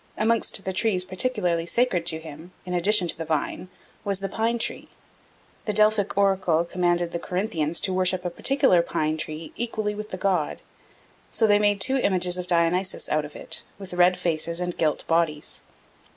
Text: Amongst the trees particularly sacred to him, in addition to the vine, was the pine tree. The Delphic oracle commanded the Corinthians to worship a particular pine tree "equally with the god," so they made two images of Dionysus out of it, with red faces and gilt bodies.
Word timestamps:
Amongst 0.17 0.65
the 0.65 0.73
trees 0.73 1.05
particularly 1.05 1.67
sacred 1.67 2.07
to 2.07 2.17
him, 2.19 2.53
in 2.65 2.73
addition 2.73 3.07
to 3.09 3.15
the 3.15 3.23
vine, 3.23 3.69
was 4.03 4.19
the 4.19 4.27
pine 4.29 4.57
tree. 4.57 4.87
The 5.65 5.73
Delphic 5.73 6.17
oracle 6.17 6.65
commanded 6.65 7.11
the 7.11 7.19
Corinthians 7.19 7.79
to 7.81 7.93
worship 7.93 8.25
a 8.25 8.31
particular 8.31 8.81
pine 8.81 9.15
tree 9.15 9.53
"equally 9.55 9.93
with 9.93 10.09
the 10.09 10.17
god," 10.17 10.63
so 11.29 11.45
they 11.45 11.59
made 11.59 11.79
two 11.79 11.97
images 11.97 12.39
of 12.39 12.47
Dionysus 12.47 13.09
out 13.09 13.25
of 13.25 13.35
it, 13.35 13.61
with 13.77 13.93
red 13.93 14.17
faces 14.17 14.59
and 14.59 14.75
gilt 14.75 15.05
bodies. 15.05 15.61